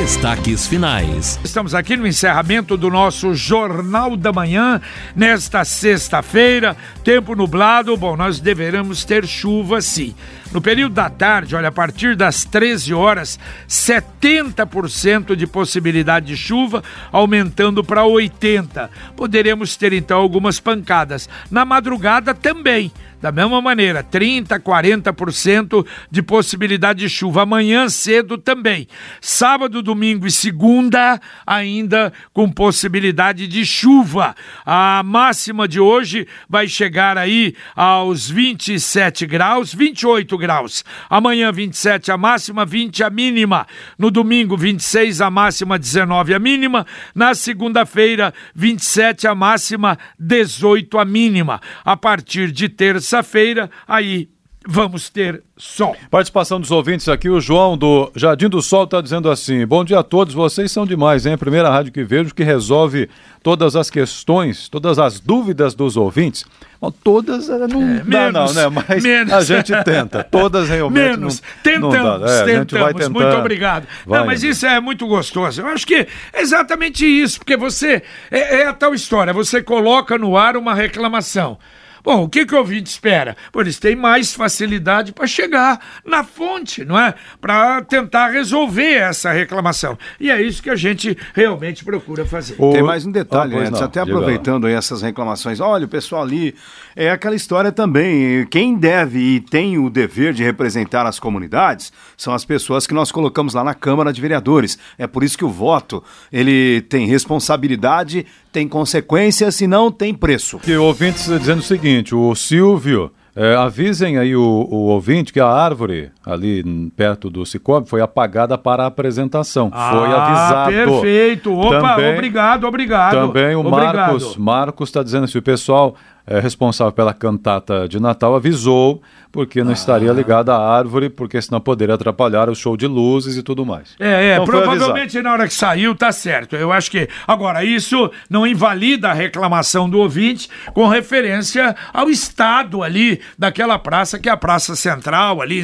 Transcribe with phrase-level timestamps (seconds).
[0.00, 1.38] Destaques finais.
[1.44, 4.80] Estamos aqui no encerramento do nosso Jornal da Manhã,
[5.14, 6.74] nesta sexta-feira,
[7.04, 7.94] tempo nublado.
[7.98, 10.14] Bom, nós deveremos ter chuva sim.
[10.52, 13.38] No período da tarde, olha, a partir das 13 horas,
[13.68, 18.88] 70% de possibilidade de chuva, aumentando para 80%.
[19.14, 21.28] Poderemos ter então algumas pancadas.
[21.50, 22.90] Na madrugada também.
[23.20, 27.42] Da mesma maneira, 30%, 40% de possibilidade de chuva.
[27.42, 28.88] Amanhã cedo também.
[29.20, 34.34] Sábado, domingo e segunda, ainda com possibilidade de chuva.
[34.64, 40.82] A máxima de hoje vai chegar aí aos 27 graus, 28 graus.
[41.10, 43.66] Amanhã, 27 a máxima, 20 a mínima.
[43.98, 46.86] No domingo, 26 a máxima, 19 a mínima.
[47.14, 51.60] Na segunda-feira, 27 a máxima, 18 a mínima.
[51.84, 54.28] A partir de terça terça-feira, aí
[54.66, 55.96] vamos ter sol.
[56.10, 59.98] Participação dos ouvintes aqui, o João do Jardim do Sol está dizendo assim: Bom dia
[59.98, 61.36] a todos, vocês são demais, hein?
[61.36, 63.08] Primeira rádio que vejo que resolve
[63.42, 66.44] todas as questões, todas as dúvidas dos ouvintes.
[66.80, 68.84] Bom, todas eh, não é, dá, menos, não, né?
[68.88, 69.32] Mas menos.
[69.32, 70.22] a gente tenta.
[70.22, 71.10] Todas realmente.
[71.10, 71.42] Menos.
[71.42, 72.30] Não, tentamos, não dá.
[72.30, 73.08] É, tentamos.
[73.08, 73.86] Muito obrigado.
[74.06, 75.62] Vai, não, mas isso é muito gostoso.
[75.62, 75.94] Eu acho que
[76.32, 78.02] é exatamente isso, porque você.
[78.30, 81.58] É, é a tal história, você coloca no ar uma reclamação.
[82.02, 83.36] Bom, o que, que o ouvinte espera?
[83.52, 87.14] Pô, eles têm mais facilidade para chegar na fonte, não é?
[87.40, 89.98] Para tentar resolver essa reclamação.
[90.18, 92.54] E é isso que a gente realmente procura fazer.
[92.58, 92.72] O...
[92.72, 95.60] Tem mais um detalhe, oh, Edson, até aproveitando aí essas reclamações.
[95.60, 96.54] Olha, o pessoal ali,
[96.96, 98.46] é aquela história também.
[98.46, 103.12] Quem deve e tem o dever de representar as comunidades são as pessoas que nós
[103.12, 104.78] colocamos lá na Câmara de Vereadores.
[104.98, 110.58] É por isso que o voto, ele tem responsabilidade, tem consequências e não tem preço.
[110.58, 115.46] Que ouvintes dizendo o seguinte, o Silvio é, avisem aí o, o, ouvinte que a
[115.46, 116.64] árvore ali
[116.96, 119.70] perto do Cicobi foi apagada para a apresentação.
[119.72, 120.70] Ah, foi avisado.
[120.70, 121.52] Perfeito.
[121.54, 123.12] Opa, também, obrigado, obrigado.
[123.12, 123.96] Também o obrigado.
[123.96, 125.94] Marcos Marcos está dizendo assim, o pessoal
[126.30, 129.02] é, responsável pela cantata de Natal avisou
[129.32, 129.74] porque não ah.
[129.74, 133.94] estaria ligada à árvore, porque senão poderia atrapalhar o show de luzes e tudo mais.
[133.98, 136.56] É, é, então, provavelmente na hora que saiu tá certo.
[136.56, 137.08] Eu acho que.
[137.26, 144.18] Agora, isso não invalida a reclamação do ouvinte com referência ao estado ali daquela praça,
[144.18, 145.60] que é a Praça Central, ali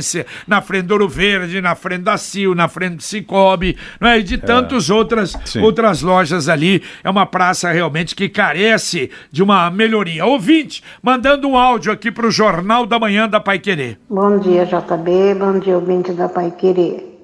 [0.46, 4.18] na frente do Ouro Verde, na frente da Sil, na frente do Cicobi, não é?
[4.18, 4.38] E de é.
[4.38, 4.94] tantas é.
[4.94, 6.82] outras, outras lojas ali.
[7.02, 10.24] É uma praça realmente que carece de uma melhoria.
[10.24, 10.55] Ouvinte,
[11.02, 13.98] mandando um áudio aqui para o Jornal da Manhã da Pai Querer.
[14.08, 15.34] Bom dia, JB.
[15.38, 17.14] Bom dia, ouvinte da Pai Querer.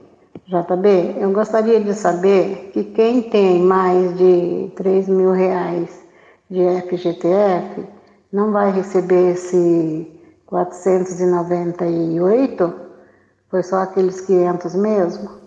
[0.46, 6.02] JB, eu gostaria de saber que quem tem mais de 3 mil reais
[6.50, 7.86] de FGTF
[8.32, 10.06] não vai receber esse
[10.46, 12.74] 498?
[13.50, 15.41] Foi só aqueles 500 mesmo?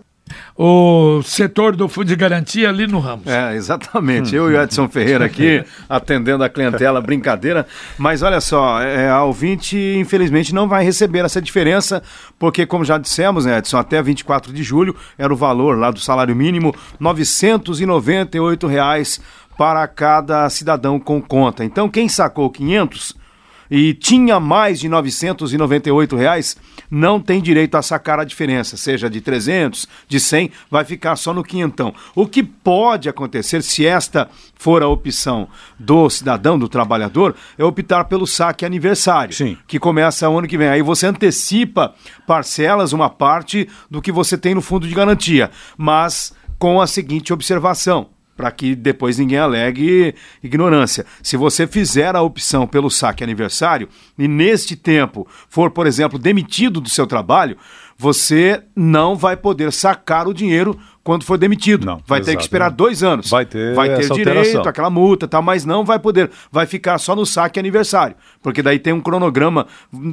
[0.58, 3.26] O setor do Fundo de Garantia ali no Ramos.
[3.26, 4.34] É, exatamente.
[4.34, 7.66] Eu e o Edson Ferreira aqui atendendo a clientela, brincadeira.
[7.98, 12.02] Mas olha só, é, a ouvinte infelizmente não vai receber essa diferença,
[12.38, 16.00] porque como já dissemos, né, Edson, até 24 de julho era o valor lá do
[16.00, 19.20] salário mínimo, 998 reais
[19.58, 21.64] para cada cidadão com conta.
[21.64, 23.25] Então quem sacou 500
[23.70, 26.56] e tinha mais de 998 reais,
[26.90, 31.34] não tem direito a sacar a diferença, seja de 300, de 100, vai ficar só
[31.34, 31.94] no quinhentão.
[32.14, 38.04] O que pode acontecer se esta for a opção do cidadão, do trabalhador, é optar
[38.04, 39.56] pelo saque aniversário, Sim.
[39.66, 40.68] que começa ano que vem.
[40.68, 41.94] Aí você antecipa
[42.26, 47.32] parcelas, uma parte do que você tem no fundo de garantia, mas com a seguinte
[47.32, 51.06] observação: para que depois ninguém alegue ignorância.
[51.22, 53.88] Se você fizer a opção pelo saque aniversário
[54.18, 57.56] e neste tempo for, por exemplo, demitido do seu trabalho,
[57.96, 61.86] você não vai poder sacar o dinheiro quando for demitido.
[61.86, 63.30] Não, vai ter que esperar dois anos.
[63.30, 64.68] Vai ter, vai ter direito alteração.
[64.68, 66.28] aquela multa, tal, mas não vai poder.
[66.50, 69.68] Vai ficar só no saque aniversário, porque daí tem um cronograma,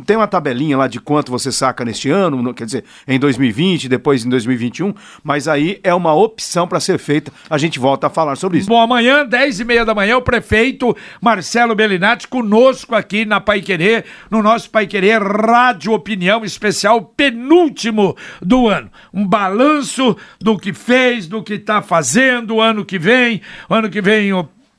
[0.06, 4.24] tem uma tabelinha lá de quanto você saca neste ano, quer dizer, em 2020, depois
[4.24, 7.34] em 2021, mas aí é uma opção para ser feita.
[7.50, 8.70] A gente volta a falar sobre isso.
[8.70, 13.62] Bom, amanhã, 10 e meia da manhã, o prefeito Marcelo Bellinati conosco aqui na Pai
[13.62, 18.92] Querer, no nosso Pai Querer Rádio Opinião Especial, penúltimo do ano.
[19.12, 23.42] Um balanço do que fez, do que está fazendo, o ano que vem.
[23.70, 24.32] O ano que vem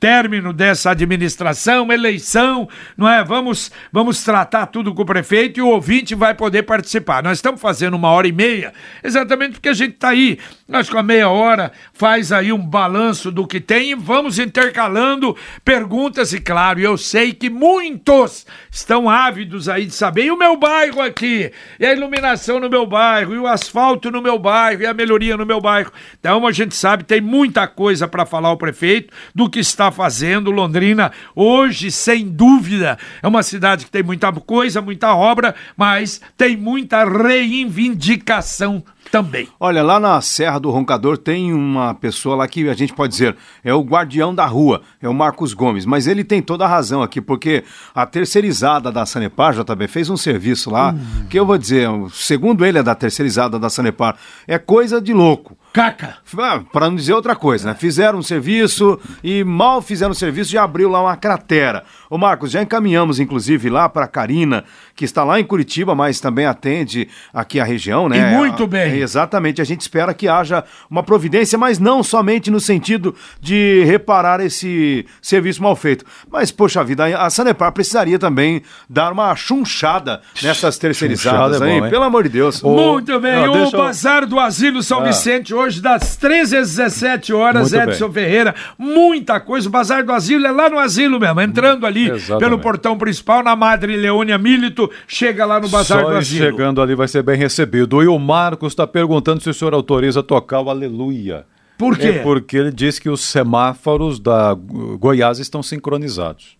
[0.05, 3.23] término dessa administração, eleição, não é?
[3.23, 7.23] Vamos, vamos tratar tudo com o prefeito e o ouvinte vai poder participar.
[7.23, 8.71] Nós estamos fazendo uma hora e meia,
[9.03, 10.37] exatamente porque a gente está aí.
[10.67, 15.35] Nós com a meia hora faz aí um balanço do que tem e vamos intercalando
[15.63, 20.25] perguntas e claro, eu sei que muitos estão ávidos aí de saber.
[20.25, 24.21] E o meu bairro aqui, e a iluminação no meu bairro, e o asfalto no
[24.21, 25.91] meu bairro, e a melhoria no meu bairro.
[26.19, 30.51] Então a gente sabe, tem muita coisa para falar o prefeito do que está fazendo.
[30.51, 36.55] Londrina, hoje, sem dúvida, é uma cidade que tem muita coisa, muita obra, mas tem
[36.55, 39.47] muita reivindicação também.
[39.59, 43.35] Olha, lá na Serra do Roncador tem uma pessoa lá que a gente pode dizer
[43.63, 47.01] é o guardião da rua, é o Marcos Gomes, mas ele tem toda a razão
[47.01, 47.63] aqui, porque
[47.93, 51.25] a terceirizada da Sanepar, JB, fez um serviço lá, hum.
[51.29, 54.15] que eu vou dizer, segundo ele é da terceirizada da Sanepar,
[54.47, 55.57] é coisa de louco.
[55.75, 56.15] Caca.
[56.39, 57.75] Ah, para não dizer outra coisa, né?
[57.77, 61.83] Fizeram um serviço e mal fizeram o serviço já abriu lá uma cratera.
[62.09, 64.63] Ô Marcos, já encaminhamos inclusive lá para Karina,
[64.95, 68.31] que está lá em Curitiba, mas também atende aqui a região, né?
[68.31, 68.94] E muito bem.
[69.01, 74.39] Exatamente, a gente espera que haja uma providência, mas não somente no sentido de reparar
[74.39, 76.05] esse serviço mal feito.
[76.31, 82.03] Mas, poxa vida, a Sanepar precisaria também dar uma chunchada nessas terceirizadas é aí, pelo
[82.03, 82.61] amor de Deus.
[82.61, 85.03] Muito bem, não, o Bazar do Asilo São ah.
[85.03, 88.23] Vicente hoje hoje, das 13 às 17 horas, Muito Edson bem.
[88.23, 88.55] Ferreira.
[88.77, 89.67] Muita coisa.
[89.67, 92.43] O Bazar do Asilo é lá no asilo mesmo, entrando ali Exatamente.
[92.43, 96.45] pelo portão principal, na Madre Leônia Milito, chega lá no Bazar Só do Asilo.
[96.45, 98.01] chegando ali vai ser bem recebido.
[98.01, 101.45] E o Marcos está perguntando se o senhor autoriza tocar o Aleluia.
[101.77, 102.07] Por quê?
[102.07, 106.57] É porque ele diz que os semáforos da Goiás estão sincronizados.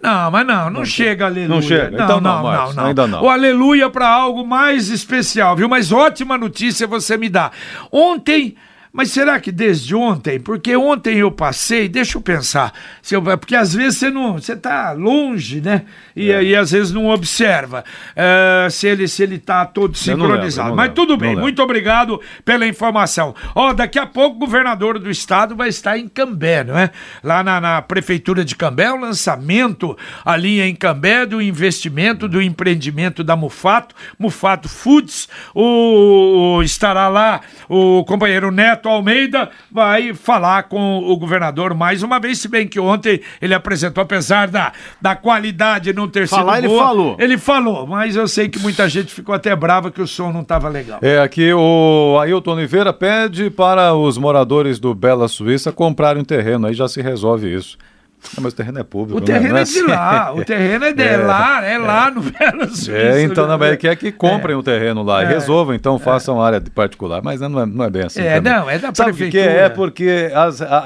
[0.00, 1.48] Não, mas não, não, não chega aleluia.
[1.48, 3.22] Não chega, não, então não, não, não, não, Ainda não.
[3.24, 5.68] O aleluia para algo mais especial, viu?
[5.68, 7.50] Mas ótima notícia você me dá.
[7.90, 8.54] Ontem
[8.92, 10.40] mas será que desde ontem?
[10.40, 14.54] Porque ontem eu passei, deixa eu pensar, se eu, porque às vezes você não, você
[14.54, 15.84] está longe, né?
[16.16, 16.58] E aí é.
[16.58, 20.74] às vezes não observa uh, se ele se ele está todo sincronizado.
[20.74, 23.34] Mas tudo bem, muito obrigado pela informação.
[23.54, 26.90] Ó, oh, daqui a pouco o governador do estado vai estar em Cambé, não é?
[27.22, 33.22] Lá na, na prefeitura de Cambé, o lançamento ali em Cambé do investimento do empreendimento
[33.22, 35.28] da Mufato, Mufato Foods.
[35.54, 42.04] O, o estará lá o companheiro Neto Neto Almeida vai falar com o governador mais
[42.04, 46.56] uma vez, se bem que ontem ele apresentou, apesar da, da qualidade não ter falar,
[46.56, 47.16] sido ele boa, falou.
[47.18, 50.42] Ele falou, mas eu sei que muita gente ficou até brava que o som não
[50.42, 51.00] estava legal.
[51.02, 56.68] É, aqui o Ailton Oliveira pede para os moradores do Bela Suíça comprarem um terreno,
[56.68, 57.76] aí já se resolve isso.
[58.36, 59.18] Não, mas o terreno é público.
[59.18, 59.60] O terreno né?
[59.60, 62.66] é, é de lá, o terreno é de é, lá, é, é lá no Belo
[62.68, 62.92] Suíço.
[62.92, 64.60] É, então na verdade é que comprem o é.
[64.60, 65.28] um terreno lá e é.
[65.28, 68.20] resolvam, então façam área de particular, mas não é, não é bem assim.
[68.20, 68.52] É, também.
[68.52, 69.42] não, é da Sabe prefeitura.
[69.42, 70.84] Que é porque as, a,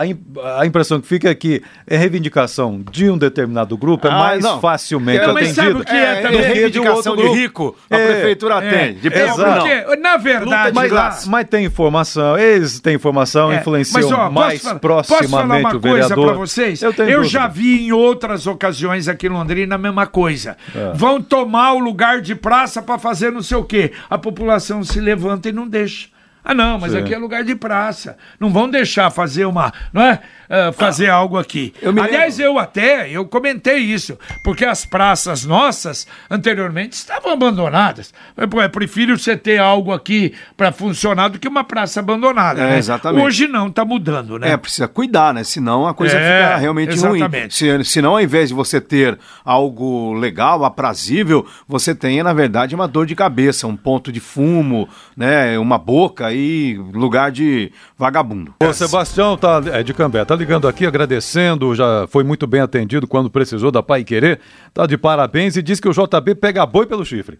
[0.58, 4.42] a, impressão que fica é que é reivindicação de um determinado grupo é ah, mais
[4.42, 4.60] não.
[4.60, 5.78] facilmente é, mas atendido.
[5.78, 8.94] Sabe o que é, é, é reivindicação de, rico, a prefeitura tem.
[8.94, 14.12] De é, porque, na verdade, mas, lá, mas tem informação, eles têm informação, influenciam mas,
[14.12, 16.14] ó, mais posso, proximamente posso falar uma o vereador.
[16.14, 16.82] coisa para vocês?
[16.82, 16.92] Eu,
[17.22, 20.56] eu já vi em outras ocasiões aqui em Londrina a mesma coisa.
[20.74, 20.92] É.
[20.94, 23.92] Vão tomar o lugar de praça para fazer não sei o quê.
[24.08, 26.08] A população se levanta e não deixa.
[26.44, 26.98] Ah, não, mas Sim.
[26.98, 28.16] aqui é lugar de praça.
[28.40, 30.20] Não vão deixar fazer uma, não é?
[30.50, 31.72] Uh, fazer ah, algo aqui.
[31.80, 32.52] Eu Aliás, lembro.
[32.52, 38.12] eu até, eu comentei isso, porque as praças nossas, anteriormente, estavam abandonadas.
[38.36, 42.60] Eu, eu prefiro você ter algo aqui para funcionar do que uma praça abandonada.
[42.60, 42.78] É, né?
[42.78, 43.24] Exatamente.
[43.24, 44.50] Hoje não, está mudando, né?
[44.50, 45.44] É, precisa cuidar, né?
[45.44, 47.64] Senão a coisa é, fica realmente exatamente.
[47.64, 47.84] ruim.
[47.84, 52.88] Se, senão, ao invés de você ter algo legal, aprazível, você tem, na verdade, uma
[52.88, 55.56] dor de cabeça, um ponto de fumo, né?
[55.58, 58.54] Uma boca aí lugar de vagabundo.
[58.60, 63.06] O Sebastião tá, é de Cambé, tá ligando aqui agradecendo, já foi muito bem atendido
[63.06, 64.40] quando precisou da Pai Querer,
[64.74, 67.38] tá de parabéns e diz que o JB pega boi pelo chifre.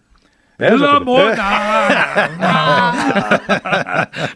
[0.59, 1.35] É, Pelo amor, é.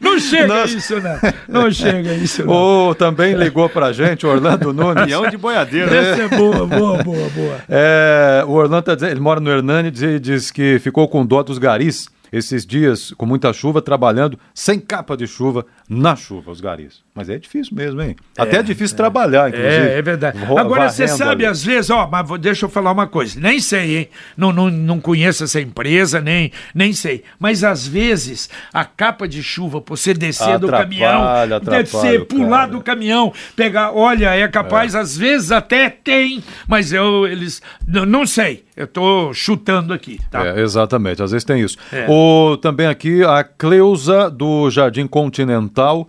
[0.02, 0.76] não, não chega Nossa.
[0.76, 1.20] isso, né?
[1.48, 2.90] Não chega isso, não.
[2.90, 5.06] Oh, também ligou pra gente Orlando Nunes.
[5.06, 6.12] Peão de boiadeiro, né?
[6.14, 7.58] Essa é boa, boa, boa, boa.
[7.70, 11.44] É, o Orlando tá dizendo, ele mora no Hernani e diz que ficou com dó
[11.44, 16.62] dos garis esses dias com muita chuva, trabalhando sem capa de chuva, na chuva, os
[16.62, 17.04] garis.
[17.18, 18.16] Mas é difícil mesmo, hein?
[18.38, 19.88] É, Até é difícil é, trabalhar, inclusive.
[19.88, 20.38] É, é verdade.
[20.56, 21.46] Agora, você sabe, ali.
[21.48, 23.40] às vezes, ó, mas deixa eu falar uma coisa.
[23.40, 24.10] Nem sei, hein?
[24.38, 27.24] Não, não, não conheço essa empresa, nem, nem sei.
[27.40, 31.26] Mas às vezes, a capa de chuva, você descer atrapalha, do caminhão,
[31.72, 33.92] descer, pular do caminhão, pegar.
[33.94, 35.00] Olha, é capaz, é.
[35.00, 37.64] às vezes até tem, mas eu, eles.
[37.88, 38.64] Não, não sei.
[38.76, 40.46] Eu tô chutando aqui, tá?
[40.46, 41.80] É, exatamente, às vezes tem isso.
[41.92, 42.06] É.
[42.08, 46.08] O, também aqui a Cleusa do Jardim Continental.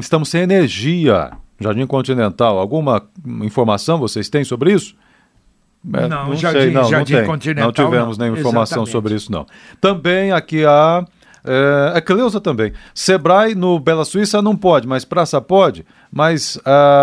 [0.00, 1.30] Estamos sem energia.
[1.60, 2.58] Jardim Continental.
[2.58, 3.02] Alguma
[3.42, 4.94] informação vocês têm sobre isso?
[5.94, 7.28] É, Não, não Jardim- sei, não, Jardim não tem.
[7.30, 8.24] Continental, não tivemos não.
[8.24, 8.92] nenhuma informação Exatamente.
[8.92, 9.46] sobre isso, não.
[9.80, 11.04] Também aqui a.
[11.48, 12.72] É, a Cleusa também.
[12.92, 15.86] Sebrae no Bela Suíça não pode, mas praça pode.
[16.10, 16.58] Mas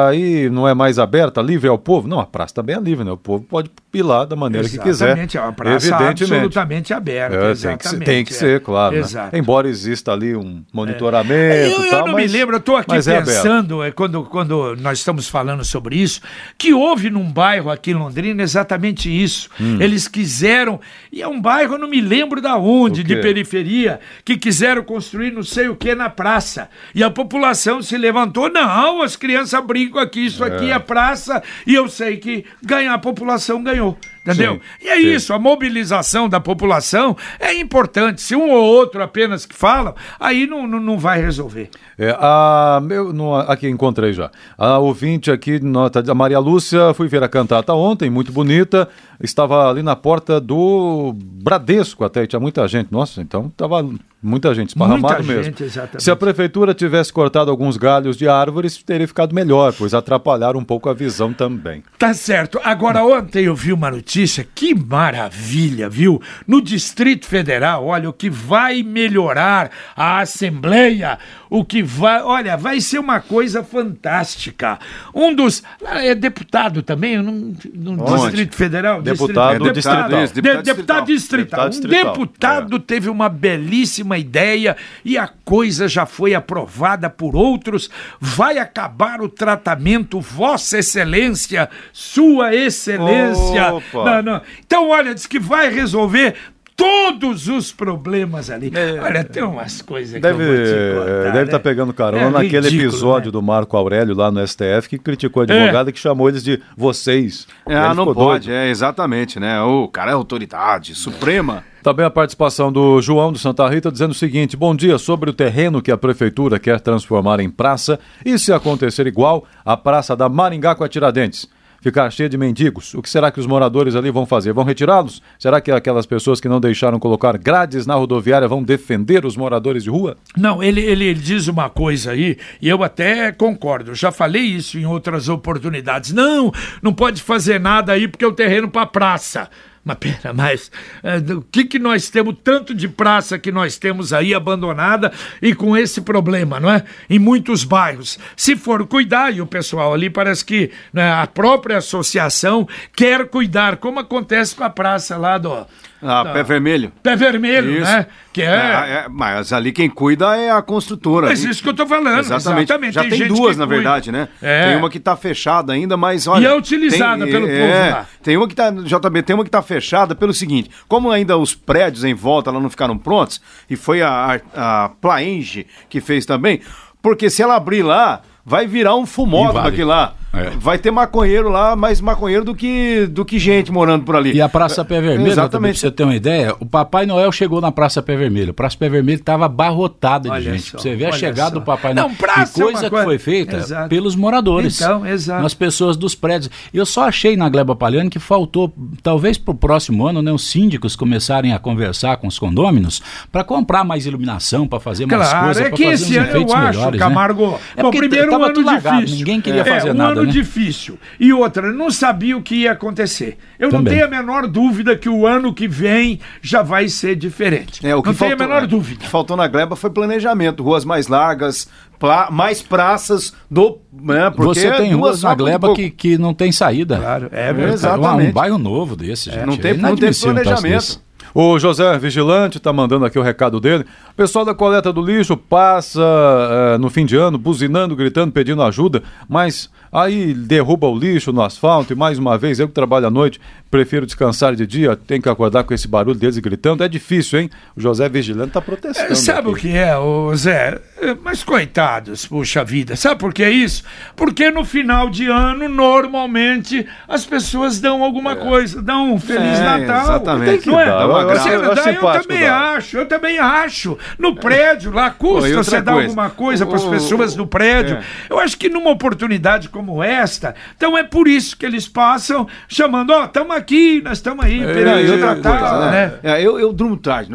[0.10, 2.10] aí não é mais aberta, livre ao povo?
[2.10, 3.12] Não, a praça também é livre, né?
[3.12, 5.10] O povo pode pilar da maneira que quiser.
[5.10, 7.36] Exatamente, é uma praça absolutamente aberta.
[7.36, 8.36] É, tem, que, exatamente, ser- tem que é.
[8.36, 8.96] ser, claro.
[8.96, 9.30] né?
[9.34, 11.34] Embora exista ali um monitoramento.
[11.34, 14.24] Eu, e eu tal, não mas- me lembro, eu estou aqui é pensando, é, quando,
[14.24, 16.22] quando nós estamos falando sobre isso,
[16.58, 19.48] que houve num bairro aqui em Londrina exatamente isso.
[19.62, 19.78] Hum.
[19.80, 20.82] Eles quiseram,
[21.12, 25.32] e é um bairro, eu não me lembro da onde, de periferia, que quiseram construir
[25.32, 26.68] não sei o que na praça.
[26.96, 31.76] E a população se levantou, não, as crianças brincam aqui, isso aqui é praça, e
[31.76, 33.98] eu sei que ganhar, a população ganhou ganhou.
[34.26, 34.54] Entendeu?
[34.54, 35.08] Sim, e é sim.
[35.16, 38.22] isso, a mobilização da população é importante.
[38.22, 41.70] Se um ou outro apenas que falam, aí não, não, não vai resolver.
[41.98, 44.32] É, a, meu, não, aqui encontrei já.
[44.58, 48.88] A ouvinte aqui, nota, a Maria Lúcia, fui ver a cantata ontem, muito bonita.
[49.22, 52.92] Estava ali na porta do Bradesco até, tinha muita gente.
[52.92, 53.86] Nossa, então estava
[54.22, 55.44] muita gente, esparramado Muita mesmo.
[55.44, 56.04] gente, exatamente.
[56.04, 60.64] Se a prefeitura tivesse cortado alguns galhos de árvores, teria ficado melhor, pois atrapalharam um
[60.64, 61.84] pouco a visão também.
[62.00, 62.60] Tá certo.
[62.64, 64.13] Agora, ontem eu vi uma notícia,
[64.56, 66.22] que maravilha, viu?
[66.48, 71.18] No Distrito Federal, olha, o que vai melhorar a Assembleia,
[71.50, 72.22] o que vai.
[72.22, 74.80] Olha, vai ser uma coisa fantástica.
[75.14, 75.64] Um dos.
[75.86, 78.06] ah, É deputado também, no, no?
[78.18, 79.02] Distrito Federal?
[79.02, 80.10] Deputado Distrito- distrital.
[80.10, 81.44] De- Deputado Deputado distrital.
[81.44, 87.36] Deputado Um distrital, deputado teve uma belíssima ideia e a coisa já foi aprovada por
[87.36, 87.90] outros.
[88.20, 93.74] Vai acabar o tratamento, Vossa Excelência, Sua Excelência.
[93.74, 94.03] Opa.
[94.06, 94.42] Não, não.
[94.66, 96.36] Então, olha, diz que vai resolver.
[96.76, 98.72] Todos os problemas ali.
[99.00, 101.44] Olha, tem umas coisas Deve que eu vou te contar, é, deve né?
[101.44, 103.32] estar pegando carona É naquele ridículo, episódio né?
[103.32, 106.60] do Marco Aurélio lá no STF que criticou a advogada e que chamou eles de
[106.76, 107.48] vocês.
[107.70, 108.58] É, E ele não pode, doido.
[108.58, 109.62] é exatamente, né?
[109.62, 111.64] O cara é autoridade suprema.
[111.84, 115.34] Também a participação do João do Santa Rita dizendo o seguinte: bom dia, sobre o
[115.34, 120.28] terreno que a prefeitura quer transformar em praça e se acontecer igual a praça da
[120.28, 121.48] Maringá com a Tiradentes.
[121.84, 122.94] Ficar cheia de mendigos.
[122.94, 124.54] O que será que os moradores ali vão fazer?
[124.54, 125.22] Vão retirá-los?
[125.38, 129.84] Será que aquelas pessoas que não deixaram colocar grades na rodoviária vão defender os moradores
[129.84, 130.16] de rua?
[130.38, 134.80] Não, ele, ele, ele diz uma coisa aí, e eu até concordo, já falei isso
[134.80, 136.14] em outras oportunidades.
[136.14, 139.50] Não, não pode fazer nada aí porque é o terreno para praça.
[139.86, 140.72] Mas pera, mas
[141.04, 145.12] eh, o que, que nós temos, tanto de praça que nós temos aí abandonada
[145.42, 146.86] e com esse problema, não é?
[147.10, 148.18] Em muitos bairros.
[148.38, 153.76] Se for cuidar, e o pessoal ali parece que né, a própria associação quer cuidar,
[153.78, 155.68] como acontece com a praça lá do.
[156.04, 156.92] Ah, da- pé vermelho.
[157.02, 157.82] Pé vermelho, Isso.
[157.92, 158.06] né?
[158.32, 158.48] Que é.
[158.50, 161.28] Ah, é, Mas ali quem cuida é a construtora.
[161.28, 161.52] Mas ali.
[161.52, 162.20] isso que eu tô falando.
[162.20, 162.64] Exatamente.
[162.70, 162.94] Exatamente.
[162.96, 164.28] Já Tem tem, duas, na verdade, né?
[164.42, 164.68] É.
[164.70, 166.44] Tem uma que tá fechada ainda, mas olha.
[166.44, 168.06] E é utilizada tem- pelo é, povo lá.
[168.22, 171.54] Tem uma que tá, JB, tem uma que tá fechada pelo seguinte: como ainda os
[171.56, 176.26] prédios em volta lá não ficaram prontos, e foi a, a, a Plaenge que fez
[176.26, 176.60] também,
[177.02, 180.14] porque se ela abrir lá, vai virar um fumódromo aqui lá.
[180.36, 180.50] É.
[180.58, 184.34] Vai ter maconheiro lá, mais maconheiro do que, do que gente morando por ali.
[184.34, 185.74] E a Praça Pé Vermelho, Exatamente.
[185.80, 188.50] pra você ter uma ideia, o Papai Noel chegou na Praça Pé Vermelho.
[188.50, 190.64] A Praça Pé Vermelho estava abarrotada de Olha gente.
[190.64, 191.60] só, Pra você ver a chegada só.
[191.60, 192.16] do Papai Não, Noel.
[192.18, 193.90] praça e é coisa que coisa- foi feita Exato.
[193.90, 194.82] pelos moradores.
[194.82, 195.44] Então, exato.
[195.44, 196.50] Nas pessoas dos prédios.
[196.74, 198.74] Eu só achei na Gleba Palhano que faltou,
[199.04, 203.44] talvez para o próximo ano, né, os síndicos começarem a conversar com os condôminos para
[203.44, 206.30] comprar mais iluminação, para fazer mais Claro, coisas, é que fazer esse uns ano eu
[206.32, 207.52] efeitos acho, melhores, Camargo.
[207.52, 207.58] Né?
[207.78, 209.18] É bom, primeiro um tava ano tudo largado, difícil.
[209.20, 210.32] ninguém queria é, fazer um nada, ano né?
[210.32, 210.98] difícil.
[211.20, 213.38] E outra, não sabia o que ia acontecer.
[213.60, 213.94] Eu não Também.
[213.94, 217.86] tenho a menor dúvida que o ano que vem já vai ser diferente.
[217.86, 219.00] É, o que não faltou, tenho a menor é, dúvida.
[219.00, 221.68] O que faltou na Gleba foi planejamento, ruas mais largas,
[222.00, 223.80] pla- mais praças do.
[223.94, 226.98] Né, porque Você tem ruas na é Gleba que, que não tem saída.
[226.98, 227.74] Claro, é Um- verdade.
[227.76, 228.30] Exatamente.
[228.30, 229.46] Um bairro novo desse, gente.
[229.46, 231.13] não É teve- não teve inadmissível um troço planejamento.
[231.36, 233.86] O José Vigilante está mandando aqui o recado dele.
[234.12, 238.62] O pessoal da coleta do lixo passa eh, no fim de ano buzinando, gritando, pedindo
[238.62, 243.08] ajuda, mas aí derruba o lixo no asfalto e mais uma vez eu que trabalho
[243.08, 246.84] à noite prefiro descansar de dia, tenho que acordar com esse barulho deles gritando.
[246.84, 247.50] É difícil, hein?
[247.76, 249.12] O José Vigilante está protestando.
[249.12, 249.62] É, Sabe o aqui.
[249.72, 250.80] que é, ô Zé?
[251.04, 252.96] É, Mas coitados, puxa vida.
[252.96, 253.84] Sabe por que isso?
[254.16, 258.82] Porque no final de ano, normalmente, as pessoas dão alguma coisa.
[258.82, 260.02] Dão um Feliz É, Natal.
[260.04, 260.68] exatamente.
[260.68, 260.86] Não é?
[260.86, 261.92] Dá, uma Você eu dá?
[261.92, 262.58] Eu também Dá.
[262.76, 263.98] acho, eu também acho.
[264.18, 267.98] No prédio, lá custa Pô, você dar coisa, alguma coisa para as pessoas do prédio.
[267.98, 268.04] é.
[268.30, 273.12] Eu acho que numa oportunidade como esta, então é por isso que eles passam chamando,
[273.12, 275.92] ó, estamos aqui, nós estamos aí, pela e outra coisa, né?
[275.92, 276.20] né?
[276.24, 277.32] É, eu, eu durmo tarde.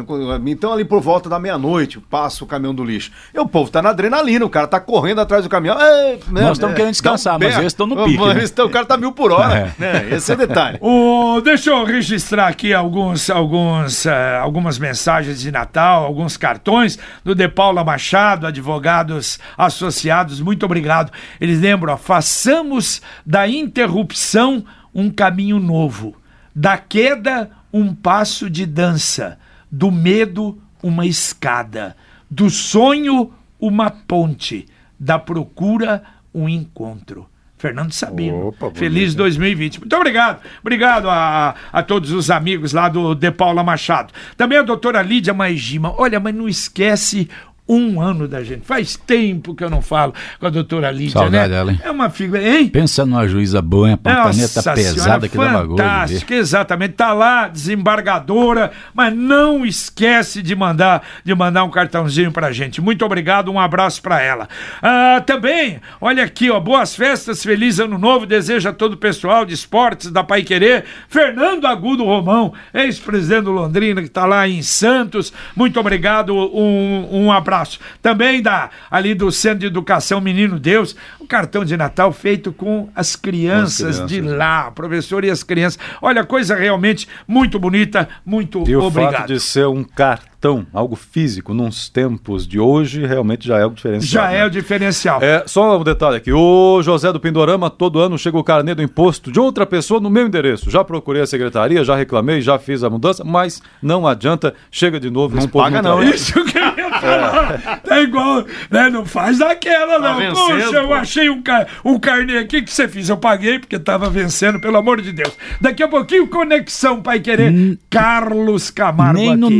[0.47, 3.11] Então, ali por volta da meia-noite, passa o caminhão do lixo.
[3.33, 5.79] E o povo tá na adrenalina, o cara tá correndo atrás do caminhão.
[5.79, 8.31] é, né, Nós estamos é, querendo descansar, um mas eles estão no Mas pique, né?
[8.31, 9.73] eles tão- o cara tá mil por hora.
[9.79, 10.09] Né?
[10.11, 10.77] Esse é o detalhe.
[10.81, 17.35] O, deixa eu registrar aqui alguns, alguns, eh, algumas mensagens de Natal, alguns cartões do
[17.35, 20.39] De Paula Machado, advogados associados.
[20.41, 21.11] Muito obrigado.
[21.39, 24.63] Eles lembram, ó, façamos da interrupção
[24.93, 26.15] um caminho novo,
[26.55, 29.37] da queda um passo de dança,
[29.71, 31.95] do medo uma escada,
[32.29, 34.65] do sonho uma ponte,
[34.99, 37.27] da procura um encontro.
[37.59, 38.47] Fernando Sabino.
[38.47, 39.17] Opa, Feliz hein?
[39.17, 39.79] 2020.
[39.81, 40.41] Muito obrigado.
[40.61, 44.13] Obrigado a, a todos os amigos lá do De Paula Machado.
[44.37, 45.93] Também a doutora Lídia Maigima.
[45.97, 47.29] Olha, mas não esquece
[47.69, 48.65] um ano da gente.
[48.65, 51.55] Faz tempo que eu não falo com a doutora Lídia, Saudade né?
[51.55, 51.79] dela, hein?
[51.83, 52.67] É uma figura, hein?
[52.67, 55.83] Pensa numa juíza boa, caneta Nossa pesada senhora, que dava gosto.
[55.83, 56.93] Fantástica, exatamente.
[56.93, 62.81] Tá lá, desembargadora, mas não esquece de mandar, de mandar um cartãozinho pra gente.
[62.81, 64.49] Muito obrigado, um abraço pra ela.
[64.81, 69.45] Ah, também, olha aqui, ó, boas festas, feliz ano novo, desejo a todo o pessoal
[69.45, 74.63] de esportes da Pai Querer, Fernando Agudo Romão, ex-presidente do Londrina, que tá lá em
[74.63, 75.31] Santos.
[75.55, 77.58] Muito obrigado, um, um abraço.
[78.01, 82.89] Também da, ali do Centro de Educação Menino Deus, o cartão de Natal feito com
[82.95, 85.79] as crianças, crianças, de lá, professor e as crianças.
[86.01, 89.13] Olha, coisa realmente muito bonita, muito E o obrigado.
[89.13, 90.28] fato de ser um cartão,
[90.73, 94.23] algo físico, nos tempos de hoje, realmente já é algo diferencial.
[94.23, 94.37] Já né?
[94.37, 95.21] é o diferencial.
[95.21, 96.31] É, só um detalhe aqui.
[96.31, 100.09] O José do Pindorama, todo ano chega o carnê do imposto de outra pessoa no
[100.09, 100.71] meu endereço.
[100.71, 105.09] Já procurei a secretaria, já reclamei, já fiz a mudança, mas não adianta, chega de
[105.09, 105.35] novo.
[105.35, 106.15] Não paga não, trabalha.
[106.15, 107.79] Isso que eu ia falar.
[107.83, 108.89] Tá igual, né?
[108.89, 110.17] Não faz daquela, não.
[110.17, 110.93] vencendo, Poxa, eu pô.
[110.93, 111.67] achei um, ca...
[111.83, 113.09] um carnê aqui que você fez.
[113.09, 115.35] Eu paguei porque tava vencendo, pelo amor de Deus.
[115.59, 117.77] Daqui a pouquinho, Conexão Pai Querer.
[117.89, 119.55] Carlos Camargo Nem no aqui.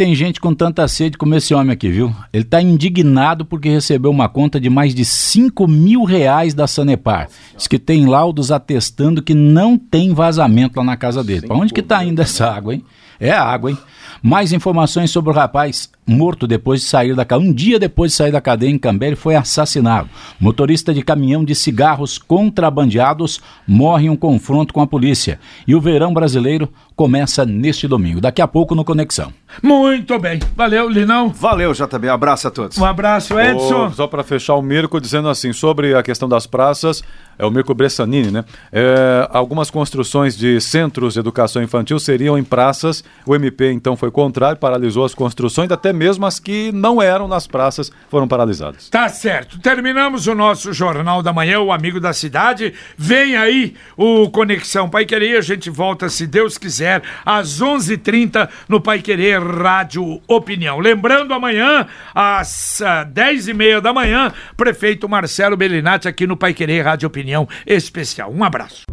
[0.00, 2.14] Tem gente com tanta sede como esse homem aqui, viu?
[2.32, 7.28] Ele tá indignado porque recebeu uma conta de mais de 5 mil reais da Sanepar.
[7.56, 11.46] Diz que tem laudos atestando que não tem vazamento lá na casa dele.
[11.46, 12.84] Pra onde que tá indo essa água, hein?
[13.20, 13.78] É água, hein?
[14.22, 17.48] Mais informações sobre o rapaz morto depois de sair da cadeia.
[17.48, 20.08] Um dia depois de sair da cadeia em Cambé, ele foi assassinado.
[20.38, 25.38] Motorista de caminhão de cigarros contrabandeados morre em um confronto com a polícia.
[25.66, 28.20] E o verão brasileiro começa neste domingo.
[28.20, 29.32] Daqui a pouco no Conexão.
[29.70, 30.40] Muito bem.
[30.56, 31.28] Valeu, Linão.
[31.28, 32.08] Valeu, JB.
[32.08, 32.76] Abraço a todos.
[32.76, 33.86] Um abraço, Edson.
[33.86, 37.04] Ô, só para fechar o Mirko, dizendo assim, sobre a questão das praças,
[37.38, 38.44] é o Mirko Bressanini, né?
[38.72, 43.04] É, algumas construções de centros de educação infantil seriam em praças.
[43.24, 47.46] O MP, então, foi contrário, paralisou as construções, até mesmo as que não eram nas
[47.46, 48.88] praças foram paralisadas.
[48.88, 49.60] Tá certo.
[49.60, 52.74] Terminamos o nosso Jornal da Manhã, o Amigo da Cidade.
[52.98, 55.38] Vem aí o Conexão Pai Querer.
[55.38, 60.78] A gente volta, se Deus quiser, às 11:30 h 30 no Pai Querer Rádio Opinião.
[60.78, 67.06] Lembrando, amanhã, às ah, 10h30 da manhã, prefeito Marcelo Bellinati aqui no Pai Querer Rádio
[67.06, 68.32] Opinião Especial.
[68.32, 68.84] Um abraço.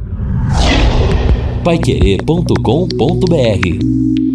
[1.64, 4.27] Paiquerê.com.br